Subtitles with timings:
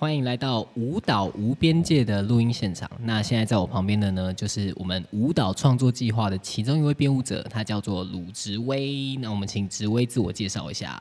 [0.00, 2.90] 欢迎来到舞蹈无边界的录音现场。
[3.00, 9.14] 那现在在我旁边的呢，就是我们舞蹈创作计划的其中一位编舞者，他叫做鲁植威。
[9.16, 10.98] 那我们请植威自我介绍一下。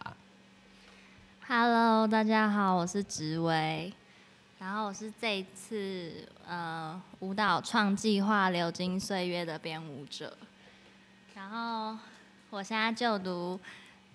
[1.47, 3.93] Hello，大家好，我是植薇，
[4.59, 10.36] 然后我是这一次呃舞蹈创计划流金岁月的编舞者，
[11.34, 11.97] 然后
[12.50, 13.57] 我现在就读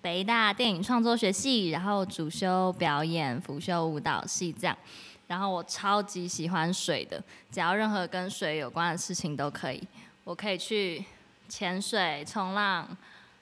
[0.05, 4.77] 北大电影创作学系，然后主修表演，辅修舞蹈系这样。
[5.25, 7.19] 然后我超级喜欢水的，
[7.51, 9.81] 只要任何跟水有关的事情都可以，
[10.23, 11.03] 我可以去
[11.49, 12.87] 潜水、冲浪、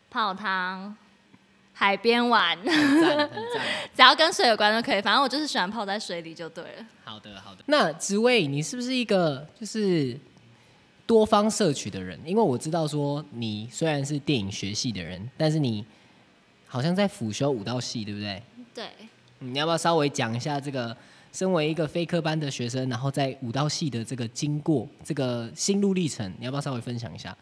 [0.09, 0.95] 泡汤、
[1.73, 2.57] 海边玩。
[3.93, 6.85] 只要跟水有关都可以，反正我就是喜欢泡在水里就对了。
[7.03, 7.61] 好的，好的。
[7.65, 10.17] 那职位，你是不是一个就是
[11.05, 12.17] 多方摄取的人？
[12.25, 15.85] 因为我知道说你虽然是电影学系的人，但是你
[16.73, 18.41] 好像在辅修舞蹈系，对不对？
[18.73, 18.89] 对，
[19.37, 20.97] 你要不要稍微讲一下这个？
[21.31, 27.35] 身为一个非科班的学生，然后在舞蹈系的这个经过，这个心路历程，你要不要稍微分享一下？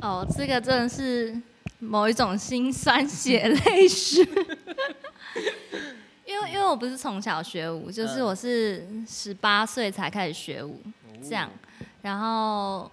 [0.00, 1.34] 哦，这个真的是
[1.78, 4.20] 某一种心酸血泪史。
[6.26, 10.82] 因为因为我不是从小学舞，就是嗯我是十八岁才开始学舞，
[11.22, 11.50] 这样，
[12.02, 12.90] 然后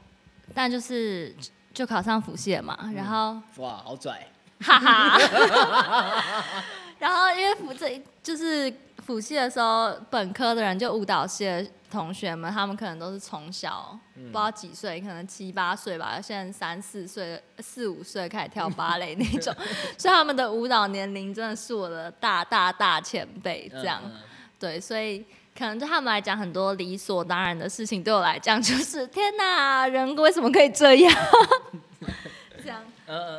[0.54, 1.36] 但就是
[1.74, 4.26] 就考上辅系了嘛，然后哇，好拽！
[4.62, 5.20] 哈哈。
[7.00, 8.74] 然后因为辅这就是
[9.06, 19.56] 辅系的时候，本科的人就舞蹈系的同学们，他们可能都是从小、不知道几岁，可能七八岁吧，现在三四岁、四五岁开始跳芭蕾那种，
[19.98, 24.02] 所以他们的舞蹈年龄真的是我的大大大前辈，这样。
[24.04, 24.22] 嗯嗯
[24.60, 25.26] 对，所以
[25.58, 31.16] 可能对他们来讲，很多理所当然的事情，对我来讲就是天哪，人为什么可以这样？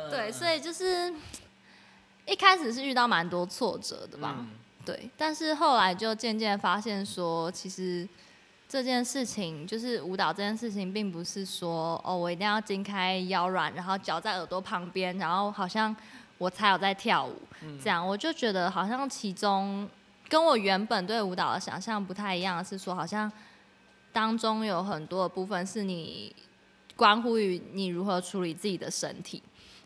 [0.09, 1.13] 对，所以就是
[2.27, 4.49] 一开始是遇到蛮多挫折的吧，嗯
[4.85, 8.07] 对，但是后来就渐渐发现说，其实
[8.67, 15.95] 这件事情就是舞蹈这件事情，并不是说哦，我一定要筋开腰软，然后脚在耳朵旁边，然后好像
[16.37, 17.35] 我才有在跳舞，
[17.83, 19.87] 这样我就觉得好像其中
[20.27, 23.31] 跟我原本对舞蹈的想象不太一样，是说好像
[24.11, 26.35] 当中有很多的部分是你
[26.95, 29.41] 关乎于你如何处理自己的身体。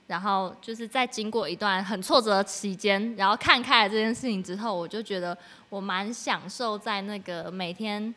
[0.08, 5.38] 然后就是在经过一段很挫折的期间，然后看开了这件事情之后，我就觉得
[5.70, 8.14] 我蛮享受在那个每天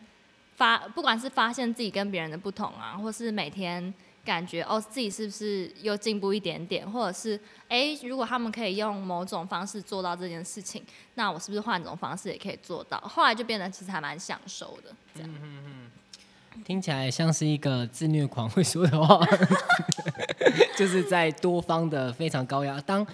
[0.57, 3.93] 发，不管是发现自己跟别人的不同啊，或是每天
[4.25, 10.85] 感觉哦自己是不是又进步一点点，或者是哎如果他们可以用某种方式做到这件事情，
[11.15, 13.01] 那我是不是换种方式也可以做到？
[13.01, 15.31] 后来就变得其实还蛮享受的，这样。
[16.65, 19.25] 听起来像是一个自虐狂会说的话，
[20.77, 22.81] 就是在多方的非常高压。
[22.83, 23.07] 当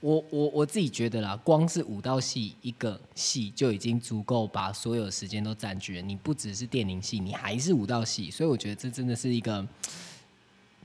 [0.00, 6.02] 我我我自己觉得啦，光是舞蹈系一个系就已经足够把所有时间都占据了。
[6.02, 9.66] 你不只是电影系，你还是舞蹈系，所以我觉得这真的是一个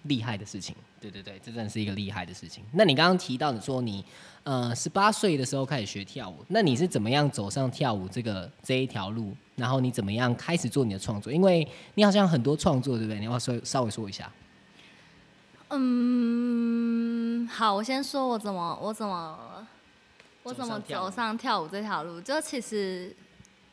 [0.03, 0.75] 厉害的事情。
[1.00, 2.63] 对对对，这真的是一个厉害的事情。
[2.72, 4.06] 那你刚刚提到的说你
[4.44, 9.35] 呃十八岁的时候开始学跳舞，那你是怎么样走上跳舞这个这一条路？
[9.56, 11.31] 然后你怎么样开始做你的创作？
[11.31, 13.19] 因为你好像很多创作，对不对？
[13.19, 14.31] 你要不要稍稍微说一下。
[15.74, 19.66] 嗯，好，我先说我怎么我怎么
[20.44, 21.68] 我怎么走上跳舞。
[21.68, 22.20] 这条路。
[22.20, 23.16] 就其实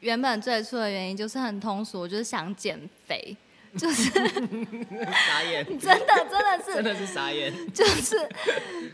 [0.01, 3.37] 原本最初的原因就是很通俗，我就是想减肥，
[3.77, 4.11] 就是
[5.11, 7.53] 傻眼， 真的真的是 真的是傻眼。
[7.73, 8.17] 就是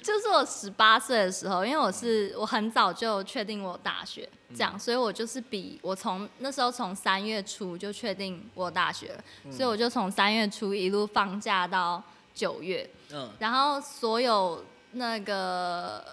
[0.02, 4.26] 就是我十八岁的时候，因为我是我很早就确定我大学，
[4.56, 12.02] 这样，所以我就是比我从那时候从三月初就确定我大学了，所以我就从三月初一路放假到
[12.34, 16.04] 九月，嗯然后所有那个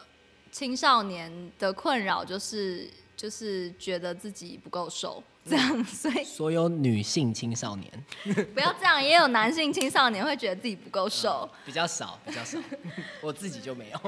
[0.52, 7.92] 青少年的困扰就是就是觉得自己不够瘦，这样， 所以所有女性青少年
[8.54, 11.50] 不要这样，也有男性青少年会觉得自己不够瘦。
[11.66, 12.58] 比较少，比较少。
[13.22, 14.00] 我自己就没有。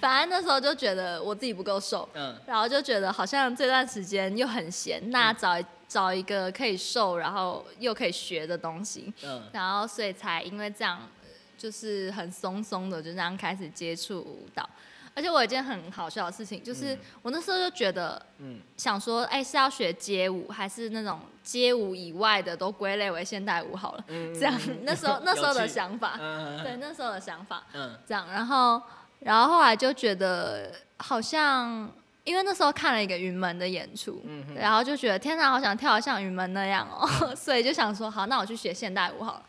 [0.00, 9.42] 反正那时候就觉得我自己不够瘦，嗯然后就觉得好像这段时间又很闲，那找找一个可以瘦，然后又可以学的东西，嗯。
[9.52, 14.68] 然后所以才因为这样，呃就是很松松的就这样开始接触舞蹈。
[15.14, 18.60] 而且我有一件很好笑的事情，就是我那时候就觉得，嗯。
[18.76, 24.04] 想说，哎、是要学街舞，还是那种街舞以外的都归类为现代舞好了？
[24.08, 26.62] 这样，那时候那时候的想法， 嗯。
[26.62, 27.62] 对，那时候的想法。
[27.72, 27.98] 嗯。
[28.06, 28.82] 这样，然后
[29.20, 31.90] 然后后来就觉得好像
[32.26, 34.20] 因为那时候看了一个云门的演出，
[34.54, 39.42] 然后就觉得天哪，好想跳得像云门那样哦， 所以就想说好，那我去学现代舞好了。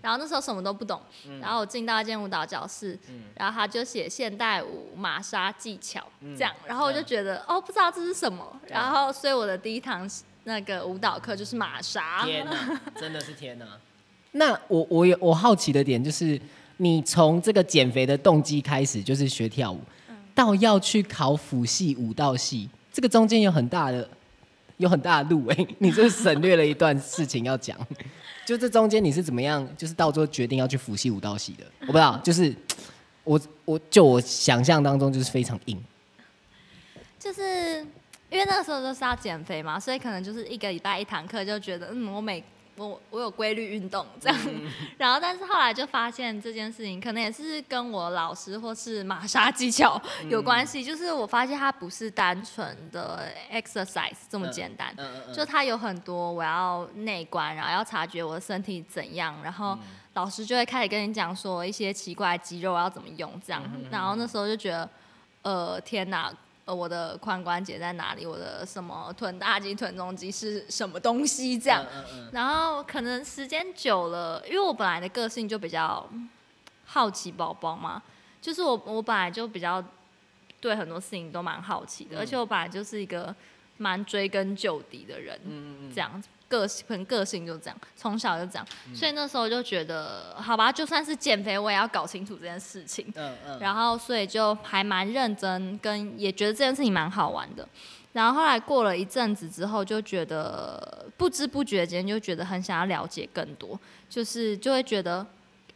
[0.00, 1.00] 然后那时候什么都不懂，
[1.40, 2.98] 然后我进到一间舞蹈教室，
[3.34, 6.04] 然后他就写现代舞马莎技巧
[6.36, 10.08] 这样，然后我就觉得哦，不知道这是什么，然后所以我的第一堂
[10.44, 12.24] 那个舞蹈课就是马莎。
[12.24, 13.66] 天哪， 真的是天哪！
[14.32, 16.40] 那我我有我好奇的点就是，
[16.76, 19.80] 你从这个减肥的动机开始就是学跳舞。
[20.40, 24.08] 到要去考辅系舞蹈系，这个中间有很大的
[24.78, 27.76] 有很大的路哎， 你这省略了一段事情要讲，
[28.46, 31.64] 就这中间你是怎么样，就是到最后决定要去辅系舞蹈系的？
[31.80, 32.54] 我不知道，就是
[33.24, 35.78] 我我就我想象当中就是非常硬，
[37.18, 37.42] 就是
[38.30, 42.42] 因为那个时候都是要减肥嘛，所以可能就是一个礼拜一堂课，就觉得嗯，我每
[42.86, 44.38] 我我有规律运动这样，
[44.96, 54.94] 然后但是后来就发现这件事情可能也是跟我老师或是玛莎技巧有关系，就是我发现它不是单纯的 exercise 这么简单，
[55.34, 59.78] 就它有很多我要内观，然后要察觉我的身体怎样，然后
[60.14, 64.88] 老师就会开始跟你讲说一些奇怪肌肉要怎么用这样，然后那时候就觉得，
[65.42, 66.32] 呃，天哪！
[66.74, 68.24] 我的髋关节在哪里？
[68.26, 71.58] 我的什么臀大肌、臀中肌是什么东西？
[71.58, 71.84] 这样，
[72.32, 76.08] 然后可能时间久了，因为我本来的个性就比较
[76.86, 78.02] 好奇宝宝嘛，
[78.40, 79.82] 就是我我本来就比较
[80.60, 83.34] 对很多事情都蛮好奇的，而且我本来就是一个
[83.78, 85.40] 蛮追根究底的人，
[85.94, 86.28] 这样子。
[86.50, 93.06] 个性可能个性就这样，从小就这样，所以那时候就觉得，好吧，就算是减肥，我也要搞清楚这件事情。
[93.14, 93.58] 嗯嗯。
[93.62, 97.66] 然后，所以就还蛮认真，跟也觉得这件事情蛮好玩的。
[98.12, 105.24] 然后后来过了一阵子之后，就觉得不知不觉间就觉得很想要了解更多，就是就会觉得，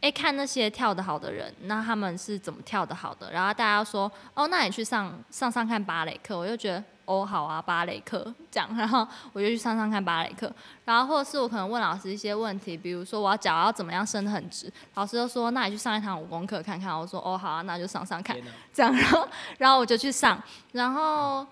[0.01, 3.31] 哎，看那些跳得好的人，那他们是怎么跳得好的？
[3.31, 6.83] 然后大家说，哦，那你去上上上看芭蕾课，我就觉得。
[7.05, 10.51] 哦，好啊，芭蕾课这样，然后我就去上上看芭蕾课，
[10.85, 18.35] 然后或者是我可能问老师一些问题，比如说我要脚要怎么样伸得很直，老师就说那你去上一堂武功课看看，我说哦好啊，那就上上看，
[18.73, 19.27] 这样，然后
[19.59, 20.41] 然后我就去上，
[20.71, 21.45] 然后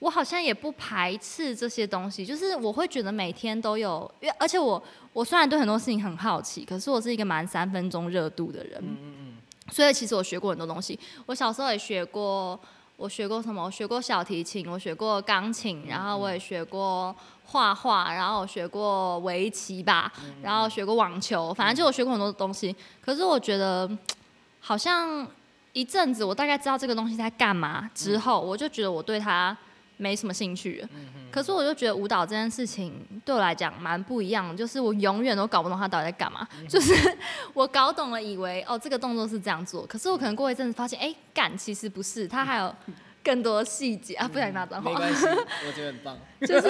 [0.00, 4.82] 我好像也不排斥这些东西，就是我会觉得每天都有，因为而且我
[5.12, 9.34] 我虽然对很多事情很好奇，可是我是一个蛮三分钟热度的人，嗯嗯嗯，
[9.72, 12.58] 所以其实我学过很多东西，我小时候也学过。
[12.96, 13.64] 我学过什么？
[13.64, 17.14] 我学过小提琴，我学过钢琴，然后我也学过
[17.44, 20.12] 画画，然后我学过围棋吧，
[20.42, 22.74] 然后学过网球，反正就我学过很多东西。
[23.00, 23.90] 可是我觉得，
[24.60, 25.26] 好像
[25.72, 29.56] 一阵子我大概知道这个东西在干嘛之后，我就觉得我对它。
[29.96, 30.84] 没什么兴趣，
[31.30, 32.92] 可是我就觉得舞蹈这件事情
[33.24, 36.46] 对我来讲蛮不一样，就是我永远都搞不懂他到底在干嘛。
[36.68, 36.92] 就是
[37.52, 42.74] 我搞懂了，以为哦这个动作是这样做，可是我可能过一阵子发现，哎，干其实不是，他还有。
[43.24, 44.90] 更多细节啊，不想拿脏话。
[44.90, 45.26] 没关系，
[45.66, 46.18] 我觉得很棒。
[46.42, 46.68] 就是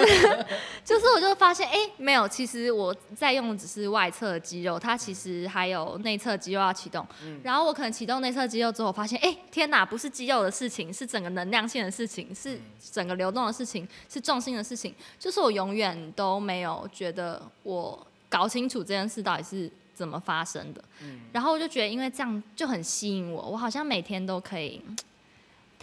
[0.85, 7.05] 就是，我就发现，哎，没有，其实我在用的只是外侧的肌肉，它其实还有内侧肌肉要启动。
[7.23, 7.41] 嗯。
[7.43, 14.95] 然后我可能启动内侧肌肉之后，发现，哎，天哪，不是肌肉的事情，是整个能量线的事情，是整个流动的事情，是重心的事情。
[15.19, 20.81] 就是我永远都没有觉得我搞清楚这件事到底是怎么发生的。
[21.01, 21.19] 嗯。
[21.33, 24.81] 然后我就觉得，因为这样就很吸引我，我好像每天都可以。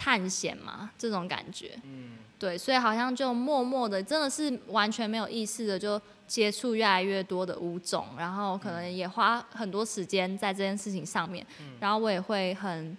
[0.03, 11.45] 探险嘛，这种感觉，嗯，对，所以好像就默默的，真的是完全没有意识的，就接触越来越多的舞种，然后可能也花很多时间在这件事情上面，
[11.79, 12.97] 然后我也会很，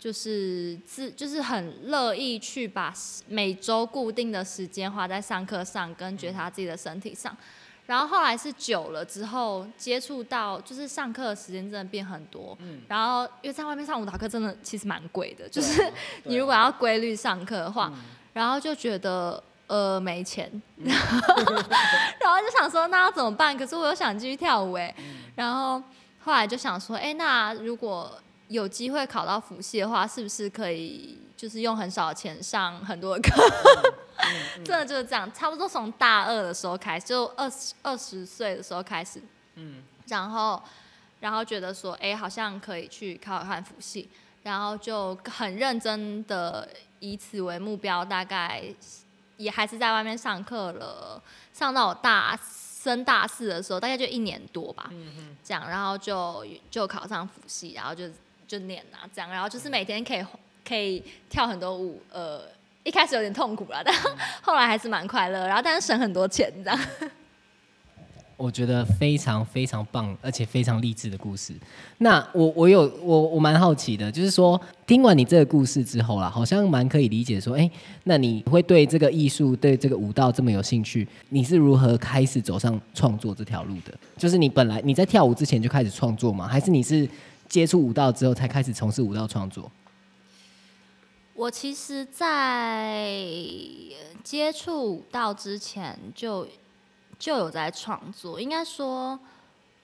[0.00, 2.92] 就是自，就是很乐意去把
[3.28, 7.36] 每周固定的时间花在上课上，跟觉察自己的身体上。
[7.86, 12.56] 然后后来是久了之后接触到，就是上课的时间真的变很多。
[12.60, 12.80] 嗯。
[12.88, 15.92] 然后因为在外面上舞蹈课真的其实蛮贵的，就是
[16.24, 17.92] 你如果要规律上课的话，
[18.32, 23.56] 然后就觉得呃没钱， 然后就想说那要怎么办？
[23.56, 24.94] 可是我又想继续跳舞哎。
[25.34, 25.82] 然后
[26.20, 28.12] 后来就想说，哎，那如果
[28.48, 33.42] 有机会考到辅系的话，是不是可以就是用很少的钱上很多的课？
[34.64, 39.20] 真的就是这样，差不多从大二的时候开始，就二十二十岁的时候开始，
[39.56, 40.62] 嗯，然后
[41.18, 44.08] 然后觉得说，哎，好像可以去考考看辅系，
[44.44, 46.68] 然后就很认真的
[47.00, 48.62] 以此为目标，大概
[49.36, 51.20] 也还是在外面上课了，
[51.52, 58.08] 上到我大升大四的时候，大概就一年多吧，嗯这样，然后就就考上辅系，然后就
[58.46, 60.24] 就念啊，这样，然后就是每天可以
[60.66, 62.40] 可以跳很多舞，呃。
[62.84, 63.94] 一开始有点痛苦了，但
[64.42, 66.76] 后来还是蛮快乐，然后但是省很多钱，这样。
[68.36, 71.54] 我觉得非常非常棒，而且非常励志的故事。
[71.98, 77.70] 那我我有我我蛮好奇的，就是说听完你这个故事之后啦，好像蛮可以理解说，哎，
[78.02, 81.06] 那你会对这个艺术、对这个舞蹈这么有兴趣？
[81.28, 83.94] 你是如何开始走上创作这条路的？
[84.16, 86.48] 就是你本来你在跳舞之前就开始创作吗？
[86.48, 87.08] 还是你是
[87.48, 89.70] 接触舞蹈之后才开始从事舞蹈创作？
[91.34, 93.10] 我其实，在
[94.22, 96.46] 接触舞蹈之前就
[97.18, 98.38] 就有在创作。
[98.38, 99.18] 应该说，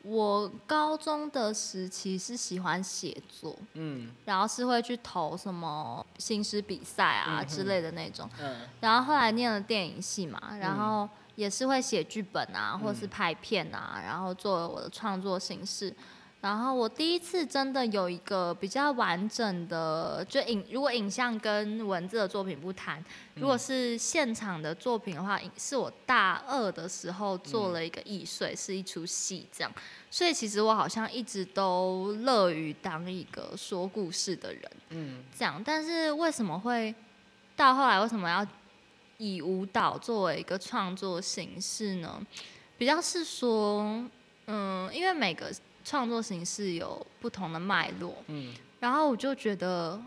[0.03, 15.95] 我高中的时期是喜欢写作，嗯，然后是会去投什么新诗比赛啊之类的那种，嗯，然后后来念了电影系嘛，然后也是会写剧本啊，或是拍片啊，然后作为我的创作形式。
[16.41, 23.05] 然后我第一次真的有一个比较完整的，就影如果影像跟文字的作品不谈，
[23.35, 29.73] 如果是现场的作品的话，是我大二的时候做了一个易碎，是一出戏这样。
[30.13, 35.61] 所以其实我好像一直都乐于当一个说故事的人，嗯，这样。
[35.67, 36.95] 但是为什么会
[37.57, 38.47] 到后来为什么要
[39.17, 42.25] 以舞蹈作为一个创作形式呢？
[42.79, 43.83] 比较是说，
[44.47, 45.53] 嗯，因为每个。
[45.89, 49.99] 创作形式有不同的脉络，嗯，然后我就觉得，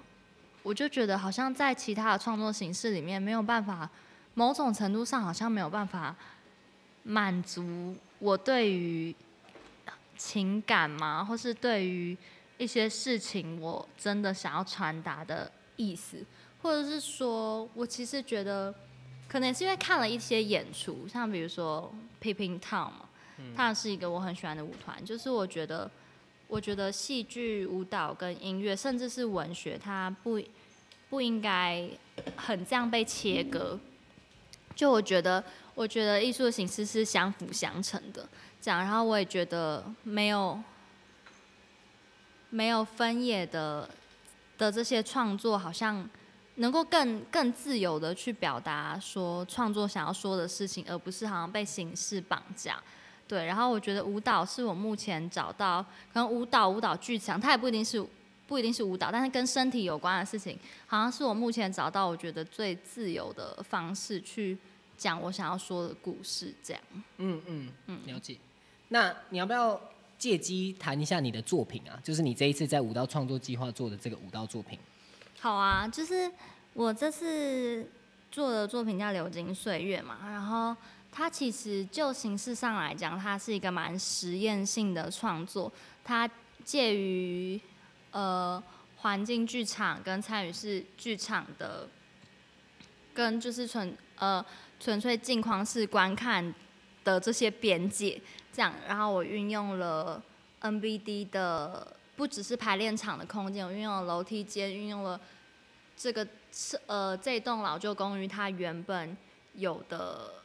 [0.61, 3.89] 我就觉得好像在其他的创作形式里面没有办法，
[4.35, 6.15] 某种程度上好像没有办法
[7.01, 9.15] 满足我对于
[10.15, 12.15] 情感嘛，或是对于
[12.59, 16.23] 一些事情我真的想要传达的意思，
[16.61, 18.71] 或者是说我其实觉得，
[19.27, 22.91] 可能是因为看了一些演出，像比如说 Peeping Tom。
[23.55, 25.89] 它是一个我很喜欢的舞团，就是我觉得，
[26.47, 30.41] 我觉得戏剧、舞蹈跟音乐，甚至是文学，它不
[31.09, 31.89] 不应该
[32.35, 33.79] 很这样被切割。
[34.75, 35.43] 就我觉得，
[35.75, 38.27] 我觉得艺术的形式是相辅相成的，
[38.61, 38.79] 这样。
[38.79, 40.57] 然后我也觉得没有
[42.49, 43.89] 没有分野的
[44.57, 46.09] 的这些创作，好像
[46.55, 52.81] 能够更更自由的去表达说创作想要说的事情，而不是好像被形式绑架。
[53.31, 58.05] 对，然后我觉得舞蹈是我目前找到，可能舞蹈、舞蹈剧场，它也不一定是
[58.45, 64.57] 不一定是舞蹈，但是跟身体有关的事情，好像是我目前找到我觉得最自由的方式去
[64.97, 66.83] 讲我想要说的故事，这样。
[67.19, 68.35] 嗯嗯嗯，了解。
[68.89, 69.79] 那你要不要
[70.17, 71.97] 借机谈一下你的作品啊？
[72.03, 74.77] 就是你这一次在舞蹈创作计划做的这个舞蹈作品。
[75.39, 76.29] 好啊，就是
[76.73, 77.89] 我这次
[78.29, 80.75] 做的作品叫《流金岁月》嘛，然后。
[81.11, 85.69] 它其实就形式上来讲，它是一个蛮实验性的创作。
[86.05, 86.29] 它
[86.63, 87.59] 介于
[88.11, 88.63] 呃
[88.95, 91.85] 环境剧场跟参与式剧场的，
[93.13, 94.43] 跟就是纯呃
[94.79, 96.53] 纯粹镜框式观看
[97.03, 98.19] 的这些边界
[98.53, 98.73] 这样。
[98.87, 100.23] 然后我运用了
[100.61, 105.19] NBD 的，不只是排练场的空间，我运用了楼梯间，运用了
[105.97, 109.17] 这个是呃这栋老旧公寓它原本
[109.55, 110.35] 有的。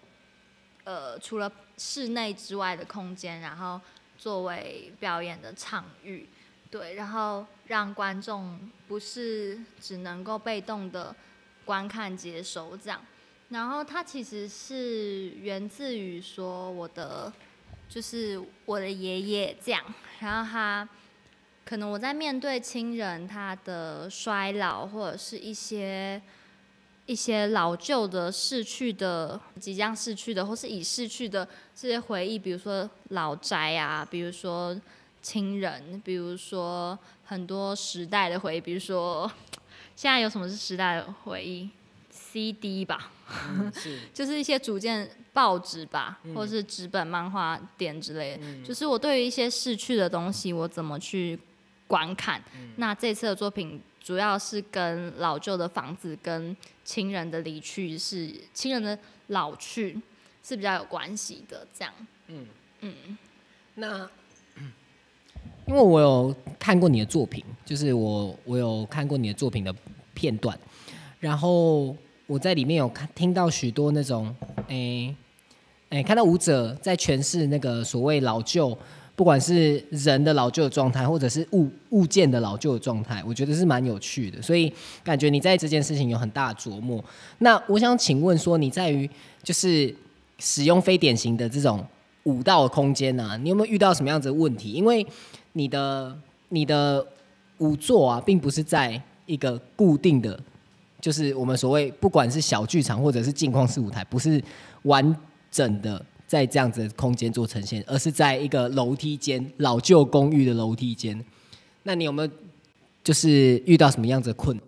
[0.87, 3.81] 呃，除了室内之外的空间，然后
[4.17, 6.29] 作为表演的场域，
[6.71, 11.13] 对，然后让观众不是只能够被动的
[11.65, 13.05] 观看接收这样，
[13.49, 17.33] 然后它其实是源自于说我的，
[17.89, 19.85] 就是我的爷爷这样，
[20.21, 20.89] 然后他
[21.65, 26.23] 可能我在面对亲人他的衰老或者是一些。
[27.07, 34.77] 一些老旧的逝去的、即将逝去的，或是已逝去的这些回忆，比如说老宅啊，比如说
[35.23, 39.31] 亲人，比如说很多时代的回忆，比如说
[39.95, 41.71] 现在有什么是时代的回忆
[42.11, 43.13] ？CD 吧，
[43.73, 48.65] 是， 就是一些组件报纸吧，或是纸本漫画店之类的。
[48.65, 51.39] 就是我对于一些逝去的东西，我怎么去
[51.87, 52.43] 观看？
[52.77, 53.81] 那这次的作品。
[54.07, 58.97] 主要是跟老旧的房子跟亲人的离去是亲人的
[59.27, 60.01] 老去
[60.45, 61.93] 是比较有关系的，这样。
[62.29, 62.47] 嗯
[62.83, 63.19] 嗯。
[63.75, 64.09] 那
[65.67, 69.75] 因为我有看过你的作品，就是我我有看过你的作品的
[70.15, 70.57] 片段，
[71.19, 71.97] 然后
[72.29, 74.33] 我在里面有看听到许多那种，
[74.69, 75.13] 哎
[75.89, 78.79] 哎，看到舞者在诠释那个所谓老旧。
[79.17, 84.71] 不管是人的老旧状态，或者是物物件的老旧的状态，我觉得是蛮有趣的，所以
[85.03, 87.03] 感觉你在这件事情有很大的琢磨。
[87.39, 89.09] 那我想请问说，你在于
[89.43, 89.93] 就是
[90.39, 91.83] 使用非典型的这种
[92.25, 94.73] 舞蹈空间呢，你有没有遇到什么样子的问题？
[94.73, 95.05] 因为
[95.55, 96.15] 你的
[96.51, 97.05] 你的
[97.57, 100.39] 舞座啊，并不是在一个固定的，
[101.01, 104.43] 就是我们所谓不管是小剧场或者是镜框式舞台，不是
[104.83, 105.17] 完
[105.51, 106.05] 整的。
[106.27, 111.25] 在这样子的空间做呈现，而是在一个楼梯间，老旧公寓的楼梯间。
[111.85, 112.31] 那你有没有
[113.05, 114.61] 就是遇到什么样子的困？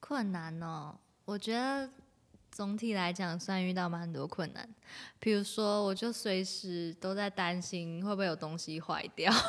[0.00, 1.88] 困难哦，我觉得
[2.50, 4.68] 总体来讲算遇到蛮多困难。
[5.20, 9.32] 比如说，我就随时都在担心会不会有东西坏掉。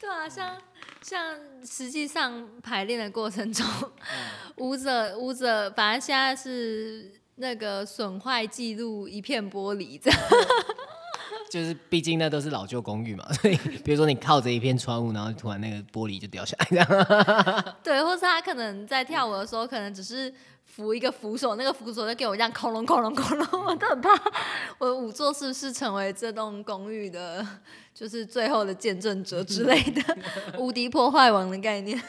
[0.00, 0.60] 对啊，像
[1.02, 3.66] 像实际上排练的过程中，
[4.56, 10.20] 舞者舞者，反正现在是那个损坏记录一片玻璃这样。
[11.50, 16.86] 就是毕竟那都是老旧公寓嘛，所以比如说你靠着一片窗户，然后突然那个玻璃就掉下来这样。
[17.82, 20.32] 对，或是他可能在跳舞的时候，可能只是
[20.64, 24.10] 扶一个扶手，那个扶手就给我这样恐龙恐龙恐龙，我都很怕
[24.78, 27.44] 我的舞作是不是成为这栋公寓的，
[27.92, 30.18] 就是最后的见证者之类的，
[30.56, 32.00] 无敌破坏王的概念。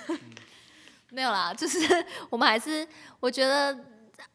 [1.09, 1.79] 没有啦，就是
[2.29, 2.87] 我们还是
[3.19, 3.75] 我觉得，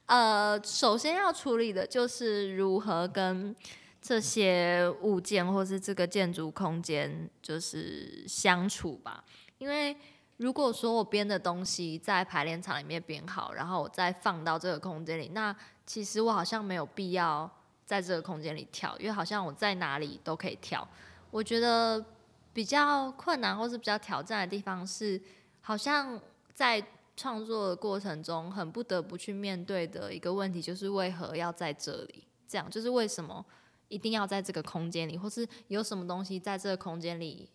[0.06, 3.54] 呃，首先要处理的就是如何跟。
[4.02, 9.24] 这些物件或是这个建筑空间就是相处吧，
[9.58, 9.96] 因为
[10.36, 15.52] 如果说我编的东西在排练场里面编好，然后我再放到这个空间里，那
[15.84, 17.50] 其实我好像没有必要
[17.84, 20.86] 在这个空间里跳，因为好像我在哪里都可以跳。
[21.32, 22.04] 我觉得
[22.52, 25.20] 比较困难或是比较挑战的地方是，
[25.62, 26.16] 好像
[26.54, 26.80] 在
[27.16, 32.25] 创作的过程中很不得不去面对的一个问题，就是为何要在这里？
[32.46, 33.44] 这样就是为什么？
[33.88, 37.49] 一定要在这个空间里，或是有什么东西在这个空间里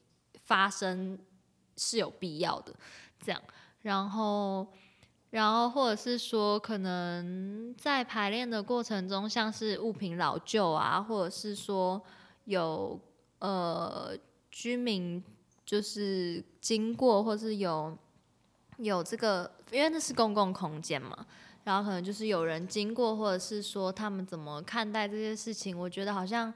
[0.46, 1.20] 发生
[1.76, 2.74] 是有必要的，
[3.20, 3.42] 这样。
[3.82, 4.66] 然后，
[5.32, 12.02] 然后或者是说，可能在排练的过程中，像是物品老旧啊，或者是说
[12.46, 12.98] 有
[13.40, 14.18] 呃
[14.50, 15.22] 居民
[15.66, 17.98] 就是经过，或是有
[18.84, 21.26] 有这个，因为那是公共空间嘛。
[21.64, 26.52] 然后可能就是有人经过，或者是说他们怎么看待这些事情，我觉得好像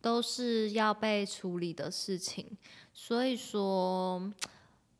[0.00, 2.56] 都是要被处理的事情。
[2.94, 4.32] 所以说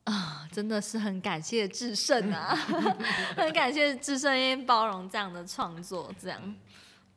[0.04, 2.54] 啊，真的是很感谢智胜啊，
[3.34, 6.54] 很感谢智胜因为包容这样的创作，这样。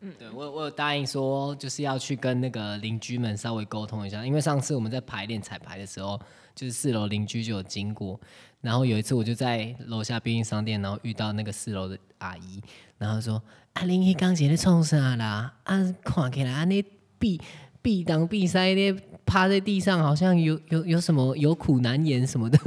[0.01, 6.19] 嗯，对我我有答应说，就是要去跟那个邻居们稍微沟通一下，因为上次我们在排练彩排的时候，
[6.55, 8.19] 就是四楼邻居就有经过。
[8.61, 12.61] 然后有一次，我就在楼下便利商店，然后遇到那个四楼的阿姨，
[12.97, 13.41] 然后说
[13.75, 15.53] ：“阿玲，你刚才在冲啥啦？
[15.63, 16.83] 啊，看起来啊，你
[17.17, 17.39] 闭
[17.81, 22.57] 闭当闭塞的，趴在地上，好像有有有什么有苦难言什么的。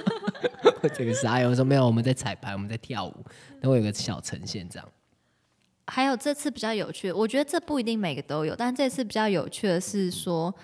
[0.94, 3.14] 这个是阿姨说没有，我们在彩排，我们在跳舞，
[3.60, 4.88] 然后有个小呈现这样。
[5.90, 10.54] 还有这次比较有趣，我觉得这不一定每个都有，但这次比较有趣的是说，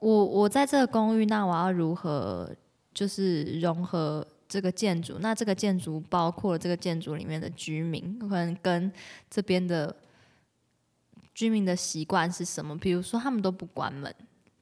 [0.00, 2.54] 我我在这个公寓，那我要如何？
[2.94, 8.90] 就是融合这个建筑，那这个建筑包括了这个建筑里面的居民，可能跟
[9.30, 9.94] 这边的
[11.32, 12.76] 居民的习惯是什么？
[12.76, 14.12] 比如说他们都不关门，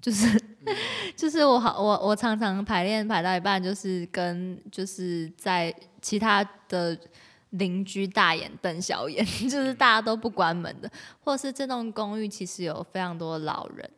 [0.02, 0.38] 就是
[1.16, 6.98] 就是我好我我常常排练排到一半，就是跟就是在其他的
[7.50, 10.90] 邻居大眼瞪小眼， 就是大家都不关门的，
[11.22, 13.88] 或者是这栋公寓其实有非常多老人，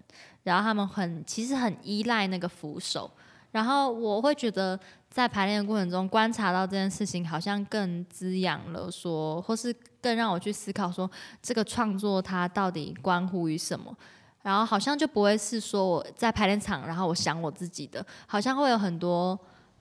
[0.43, 3.11] 然后他们很其实很依赖那个扶手。
[3.51, 11.11] 然后我会觉得，在排练的过程中观察到这件事情，好像更滋养了说，或是更让我去思考说，
[11.43, 13.97] 这个创作它到底关乎于什么。
[14.43, 19.37] 然后好像就不会是说我在排练场，然后我想我自己的，好像会有很多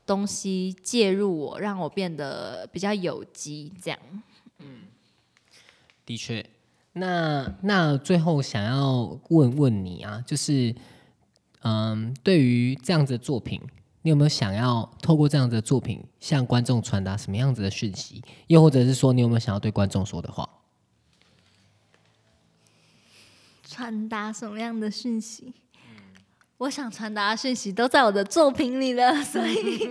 [0.08, 4.00] 东西介入我，让我变得比较有机这样。
[4.58, 4.86] 嗯，
[6.04, 6.44] 的确。
[6.94, 10.74] 那那最后想要问问你啊，就是。
[11.64, 13.60] 嗯，对于这样子的作品，
[14.04, 18.24] 你有没有想要透过这样子的作品向观众传达什么样子的讯息？
[18.46, 20.48] 又或者是说，你有没有想要对观众说的话？
[23.64, 25.54] 传达什么样的讯息？
[26.58, 29.90] 我想传达的讯息都在我的作品里了， 所以，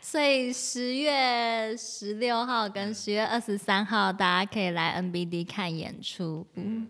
[0.00, 6.46] 所以十月十六号跟十月二十三号，大家可以来 NBD 看演出。
[6.54, 6.88] 嗯。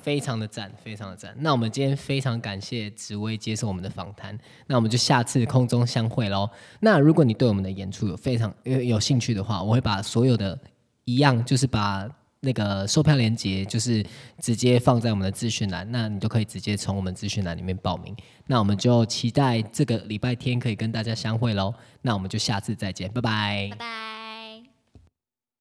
[0.00, 1.34] 非常的赞，非常的赞。
[1.40, 6.48] 那我们今天非常感谢紫薇接受我们的访谈，那我们就下次空中相会喽。
[6.78, 10.56] 那如果你对我们的演出有非常有有兴趣的话，我会把所有的
[11.06, 12.08] 一样，就是把
[12.40, 14.04] 那个售票链接，就是
[14.40, 18.14] 直接放在我们的资讯栏，那你就可以直接从我们资讯栏里面报名。
[18.46, 21.74] 那我们就期待这个礼拜天可以跟大家相会喽。
[22.02, 24.25] 那我们就下次再见，拜拜，拜拜。